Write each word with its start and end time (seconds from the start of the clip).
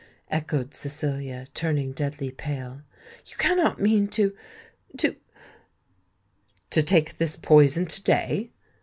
echoed 0.31 0.73
Cecilia, 0.73 1.45
turning 1.53 1.91
deadly 1.91 2.31
pale. 2.31 2.81
"You 3.27 3.35
cannot 3.37 3.79
mean 3.79 4.07
to——to——" 4.07 5.15
"To 6.71 6.81
take 6.81 7.19
this 7.19 7.35
poison 7.35 7.85
to 7.85 8.01
day?" 8.03 8.49